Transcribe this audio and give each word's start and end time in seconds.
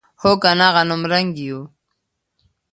هو 0.21 0.31
کنه 0.41 0.67
غنمرنګي 0.75 1.45
یو. 1.49 1.61